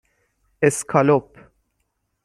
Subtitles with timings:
[0.61, 1.31] اسکالپ